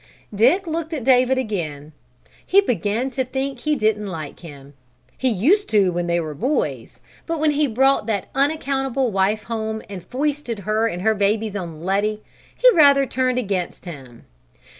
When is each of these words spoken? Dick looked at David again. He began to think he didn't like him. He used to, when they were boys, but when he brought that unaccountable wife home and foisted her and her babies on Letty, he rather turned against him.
Dick 0.33 0.65
looked 0.65 0.93
at 0.93 1.03
David 1.03 1.37
again. 1.37 1.91
He 2.43 2.59
began 2.59 3.11
to 3.11 3.23
think 3.23 3.59
he 3.59 3.75
didn't 3.75 4.07
like 4.07 4.39
him. 4.39 4.73
He 5.15 5.29
used 5.29 5.69
to, 5.69 5.91
when 5.91 6.07
they 6.07 6.19
were 6.19 6.33
boys, 6.33 7.01
but 7.27 7.37
when 7.39 7.51
he 7.51 7.67
brought 7.67 8.07
that 8.07 8.29
unaccountable 8.33 9.11
wife 9.11 9.43
home 9.43 9.83
and 9.87 10.03
foisted 10.03 10.57
her 10.61 10.87
and 10.87 11.03
her 11.03 11.13
babies 11.13 11.55
on 11.55 11.81
Letty, 11.83 12.23
he 12.57 12.67
rather 12.75 13.05
turned 13.05 13.37
against 13.37 13.85
him. 13.85 14.25